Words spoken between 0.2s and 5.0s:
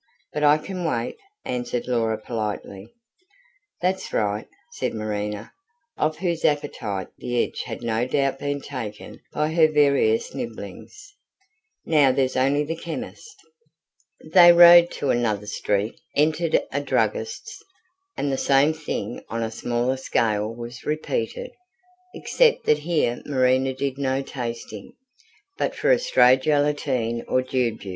But I can wait," answered Laura politely. "That's right," said